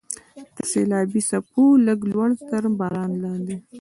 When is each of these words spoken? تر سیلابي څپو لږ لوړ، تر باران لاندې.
تر 0.55 0.65
سیلابي 0.71 1.21
څپو 1.29 1.63
لږ 1.87 1.99
لوړ، 2.11 2.29
تر 2.49 2.63
باران 2.79 3.11
لاندې. 3.23 3.55